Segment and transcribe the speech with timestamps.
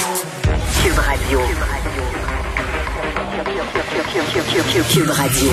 [0.00, 1.40] Cube Radio.
[4.90, 5.50] Cube Radio.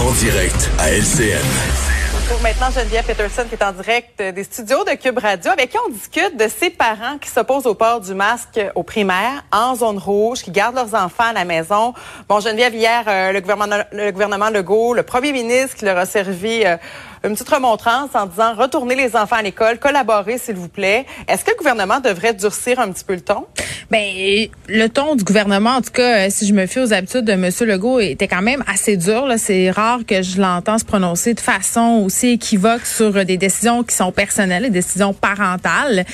[0.00, 1.86] En direct à LCN.
[2.28, 5.78] Pour maintenant Geneviève Peterson qui est en direct des studios de Cube Radio avec qui
[5.86, 9.98] on discute de ces parents qui s'opposent au port du masque au primaire en zone
[9.98, 11.94] rouge, qui gardent leurs enfants à la maison.
[12.28, 16.06] Bon Geneviève, hier, euh, le gouvernement le gouvernement Legault, le premier ministre qui leur a
[16.06, 16.76] servi euh,
[17.24, 21.06] une petite remontrance en disant retournez les enfants à l'école, collaborez s'il vous plaît.
[21.28, 23.46] Est-ce que le gouvernement devrait durcir un petit peu le ton?
[23.90, 27.24] Ben le ton du gouvernement, en tout cas, euh, si je me fie aux habitudes
[27.24, 27.50] de M.
[27.60, 29.26] Legault, était quand même assez dur.
[29.36, 33.94] C'est rare que je l'entends se prononcer de façon aussi équivoque sur des décisions qui
[33.94, 36.04] sont personnelles, des décisions parentales.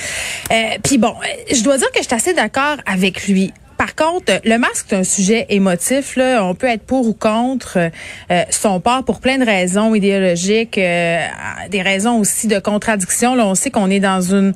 [0.51, 3.53] Euh, Puis bon, euh, je dois dire que je suis assez d'accord avec lui.
[3.83, 6.15] Par contre, le masque est un sujet émotif.
[6.15, 6.45] Là.
[6.45, 7.91] On peut être pour ou contre
[8.31, 11.27] euh, son port pour plein de raisons idéologiques, euh,
[11.69, 13.35] des raisons aussi de contradiction.
[13.35, 14.55] Là, on sait qu'on est dans une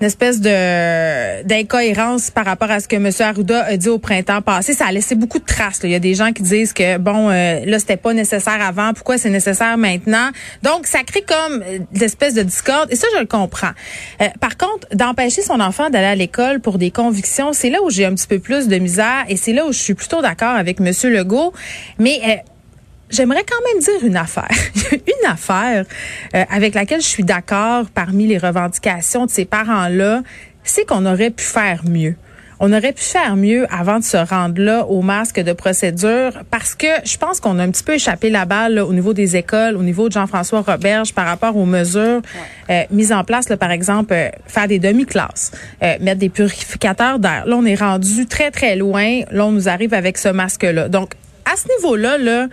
[0.00, 3.10] une espèce de d'incohérence par rapport à ce que M.
[3.20, 4.74] Arruda a dit au printemps passé.
[4.74, 5.80] Ça a laissé beaucoup de traces.
[5.84, 8.92] Il y a des gens qui disent que bon, euh, là c'était pas nécessaire avant.
[8.92, 10.30] Pourquoi c'est nécessaire maintenant?
[10.62, 12.92] Donc ça crée comme l'espèce de discorde.
[12.92, 13.72] Et ça, je le comprends.
[14.20, 17.90] Euh, par contre, d'empêcher son enfant d'aller à l'école pour des convictions, c'est là où
[17.90, 19.24] j'ai un petit peu plus de misère.
[19.28, 20.92] Et c'est là où je suis plutôt d'accord avec M.
[21.10, 21.52] Legault.
[21.98, 22.34] Mais euh,
[23.08, 24.48] J'aimerais quand même dire une affaire.
[24.92, 25.84] une affaire
[26.34, 30.22] euh, avec laquelle je suis d'accord parmi les revendications de ces parents-là,
[30.64, 32.16] c'est qu'on aurait pu faire mieux.
[32.58, 36.74] On aurait pu faire mieux avant de se rendre là au masque de procédure parce
[36.74, 39.76] que je pense qu'on a un petit peu échappé la balle au niveau des écoles,
[39.76, 42.22] au niveau de Jean-François Roberge par rapport aux mesures
[42.70, 45.52] euh, mises en place, là, par exemple, euh, faire des demi-classes,
[46.00, 47.44] mettre des purificateurs d'air.
[47.46, 49.20] Là, on est rendu très, très loin.
[49.30, 50.88] Là, on nous arrive avec ce masque-là.
[50.88, 51.12] Donc,
[51.44, 52.48] à ce niveau-là, là,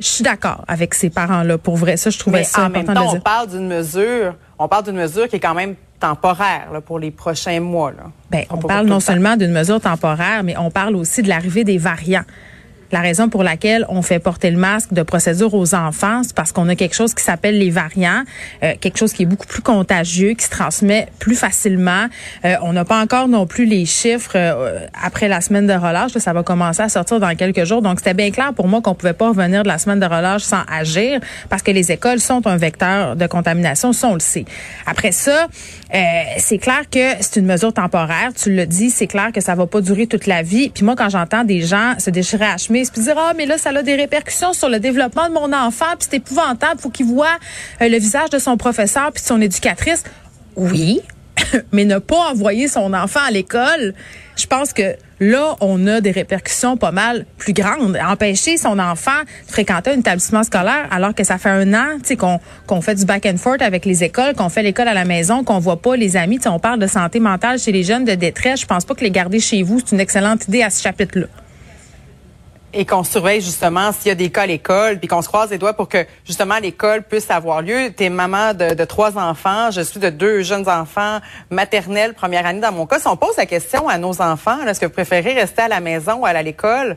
[0.00, 1.58] je suis d'accord avec ces parents-là.
[1.58, 3.22] Pour vrai, ça, je trouvais Mais ça en important même temps, de on dire.
[3.22, 7.10] parle d'une mesure, on parle d'une mesure qui est quand même temporaire là, pour les
[7.10, 7.90] prochains mois.
[7.92, 8.04] Là.
[8.30, 11.78] Ben, on parle non seulement d'une mesure temporaire, mais on parle aussi de l'arrivée des
[11.78, 12.24] variants.
[12.92, 16.52] La raison pour laquelle on fait porter le masque de procédure aux enfants, c'est parce
[16.52, 18.22] qu'on a quelque chose qui s'appelle les variants,
[18.62, 22.06] euh, quelque chose qui est beaucoup plus contagieux, qui se transmet plus facilement.
[22.44, 26.12] Euh, on n'a pas encore non plus les chiffres euh, après la semaine de relâche.
[26.18, 27.80] Ça va commencer à sortir dans quelques jours.
[27.80, 30.42] Donc, c'était bien clair pour moi qu'on pouvait pas revenir de la semaine de relâche
[30.42, 34.44] sans agir parce que les écoles sont un vecteur de contamination, ça, on le sait.
[34.86, 35.46] Après ça,
[35.94, 38.32] euh, c'est clair que c'est une mesure temporaire.
[38.34, 40.70] Tu le dis, c'est clair que ça va pas durer toute la vie.
[40.70, 43.58] Puis moi, quand j'entends des gens se déchirer à la puis dire ah mais là
[43.58, 47.06] ça a des répercussions sur le développement de mon enfant puis c'est épouvantable, faut qu'il
[47.06, 47.36] voit
[47.82, 50.04] euh, le visage de son professeur puis de son éducatrice.
[50.56, 51.00] Oui,
[51.72, 53.94] mais ne pas envoyer son enfant à l'école,
[54.36, 57.98] je pense que là, on a des répercussions pas mal plus grandes.
[58.02, 61.98] Empêcher son enfant de fréquenter un établissement scolaire alors que ça fait un an
[62.66, 65.44] qu'on fait du back and forth avec les écoles, qu'on fait l'école à la maison,
[65.44, 66.36] qu'on voit pas les amis.
[66.38, 68.60] Tu sais, on parle de santé mentale chez les jeunes, de détresse.
[68.60, 71.26] Je pense pas que les garder chez vous, c'est une excellente idée à ce chapitre-là.
[72.72, 75.50] Et qu'on surveille justement s'il y a des cas à l'école, puis qu'on se croise
[75.50, 77.90] les doigts pour que justement l'école puisse avoir lieu.
[77.96, 81.18] T'es maman de, de trois enfants, je suis de deux jeunes enfants
[81.50, 83.00] maternels, première année dans mon cas.
[83.00, 85.80] Si on pose la question à nos enfants, est-ce que vous préférez rester à la
[85.80, 86.96] maison ou aller à l'école?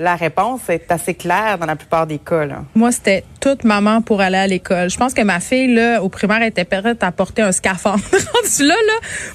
[0.00, 2.46] La réponse est assez claire dans la plupart des cas.
[2.46, 2.64] Là.
[2.74, 4.88] Moi, c'était toute maman pour aller à l'école.
[4.88, 8.00] Je pense que ma fille, là, au primaire, était prête à porter un scaphandre.
[8.12, 8.92] Rendu là, là,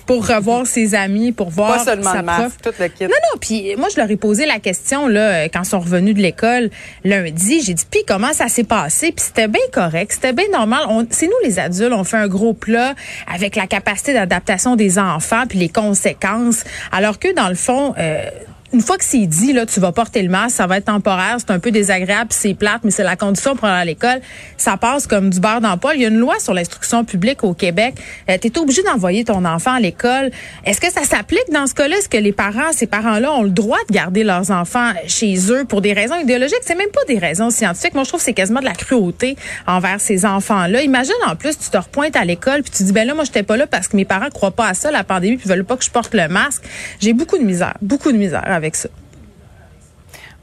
[0.08, 2.74] pour revoir ses amis, pour voir Pas seulement sa le masque, prof.
[2.74, 3.04] tout le kit.
[3.04, 6.16] Non, non, puis moi, je leur ai posé la question, là, quand ils sont revenus
[6.16, 6.72] de l'école
[7.04, 7.62] lundi.
[7.62, 9.12] J'ai dit, puis comment ça s'est passé?
[9.12, 11.06] Puis c'était bien correct, c'était bien normal.
[11.12, 12.96] C'est nous, les adultes, on fait un gros plat
[13.32, 16.64] avec la capacité d'adaptation des enfants puis les conséquences.
[16.92, 18.30] Alors que, dans le fond, euh,
[18.76, 21.38] une fois que c'est dit, là, tu vas porter le masque, ça va être temporaire,
[21.40, 24.20] c'est un peu désagréable, c'est plate, mais c'est la condition pour aller à l'école.
[24.58, 25.80] Ça passe comme du beurre dans.
[25.94, 27.96] Il y a une loi sur l'instruction publique au Québec.
[28.30, 30.30] Euh, tu es obligé d'envoyer ton enfant à l'école.
[30.66, 31.98] Est-ce que ça s'applique dans ce cas-là?
[31.98, 35.64] Est-ce que les parents, ces parents-là, ont le droit de garder leurs enfants chez eux
[35.64, 36.60] pour des raisons idéologiques?
[36.64, 37.94] C'est même pas des raisons scientifiques.
[37.94, 39.38] Moi, je trouve que c'est quasiment de la cruauté
[39.68, 40.82] envers ces enfants-là.
[40.82, 43.44] Imagine, en plus, tu te repointes à l'école puis tu dis, ben là, moi, j'étais
[43.44, 45.78] pas là parce que mes parents croient pas à ça, la pandémie, puis veulent pas
[45.78, 46.64] que je porte le masque.
[47.00, 48.44] J'ai beaucoup de misère, beaucoup de misère
[48.74, 48.90] ça.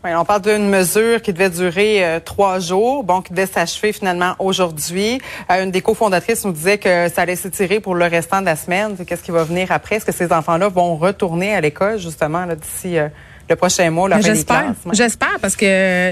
[0.04, 3.92] Oui, on parle d'une mesure qui devait durer euh, trois jours, bon, qui devait s'achever
[3.92, 5.20] finalement aujourd'hui.
[5.48, 8.56] Euh, une des cofondatrices nous disait que ça allait s'étirer pour le restant de la
[8.56, 8.96] semaine.
[9.06, 9.96] Qu'est-ce qui va venir après?
[9.96, 13.08] Est-ce que ces enfants-là vont retourner à l'école, justement, d'ici euh,
[13.48, 14.74] le prochain mois, la J'espère.
[14.92, 15.66] J'espère parce que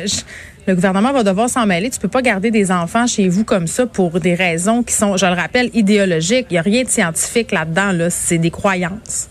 [0.06, 0.20] je-
[0.68, 1.90] le gouvernement va devoir s'en mêler.
[1.90, 5.16] Tu peux pas garder des enfants chez vous comme ça pour des raisons qui sont,
[5.16, 6.46] je le rappelle, idéologiques.
[6.50, 7.90] Il y a rien de scientifique là-dedans.
[7.90, 9.26] Là, c'est des croyances.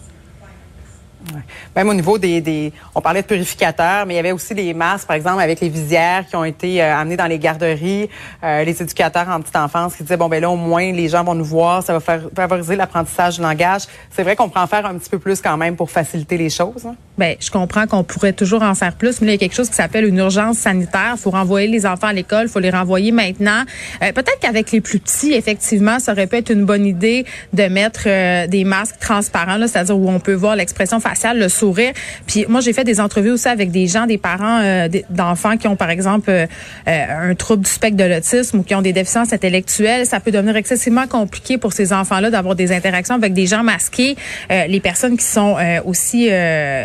[1.75, 4.73] Même au niveau des, des, on parlait de purificateurs, mais il y avait aussi des
[4.73, 8.09] masques, par exemple, avec les visières qui ont été euh, amenées dans les garderies,
[8.43, 11.23] euh, les éducateurs en petite enfance qui disaient bon ben là au moins les gens
[11.23, 13.83] vont nous voir, ça va favoriser l'apprentissage du langage.
[14.11, 16.49] C'est vrai qu'on pourrait en faire un petit peu plus quand même pour faciliter les
[16.49, 16.85] choses.
[16.85, 16.95] Hein?
[17.19, 19.55] Ben, je comprends qu'on pourrait toujours en faire plus, mais là, il y a quelque
[19.55, 21.13] chose qui s'appelle une urgence sanitaire.
[21.15, 23.63] Il faut renvoyer les enfants à l'école, il faut les renvoyer maintenant.
[24.01, 27.63] Euh, peut-être qu'avec les plus petits, effectivement, ça aurait pu être une bonne idée de
[27.63, 28.07] mettre
[28.47, 31.93] des masques transparents, c'est-à-dire où on peut voir l'expression faciale, le sourire.
[32.25, 35.67] Puis moi, j'ai fait des entrevues aussi avec des gens, des parents euh, d'enfants qui
[35.67, 36.45] ont, par exemple, euh,
[36.87, 40.05] euh, un trouble du spectre de l'autisme ou qui ont des déficiences intellectuelles.
[40.05, 44.15] Ça peut devenir excessivement compliqué pour ces enfants-là d'avoir des interactions avec des gens masqués.
[44.49, 46.29] les personnes qui sont aussi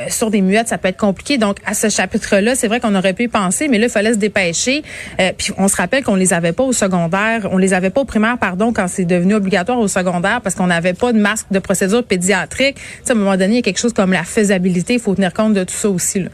[0.09, 1.39] sur des muettes, ça peut être compliqué.
[1.39, 4.13] Donc, à ce chapitre-là, c'est vrai qu'on aurait pu y penser, mais là, il fallait
[4.13, 4.83] se dépêcher.
[5.37, 8.05] puis on se rappelle qu'on les avait pas au secondaire, on les avait pas au
[8.05, 11.59] primaire, pardon, quand c'est devenu obligatoire au secondaire parce qu'on n'avait pas de masque de
[11.59, 12.77] procédure pédiatrique.
[13.09, 14.95] à un moment donné, il y a quelque chose comme la faisabilité.
[14.95, 16.21] Il faut tenir compte de tout ça aussi.
[16.21, 16.31] Là.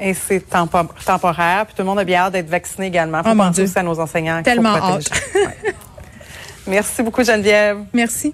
[0.00, 1.66] Et c'est temporaire.
[1.66, 3.22] Puis tout le monde a bien hâte d'être vacciné également.
[3.22, 4.42] Faut oh penser aussi à nos enseignants.
[4.42, 5.10] Tellement hâte.
[6.66, 7.78] Merci beaucoup, Geneviève.
[7.92, 8.32] Merci.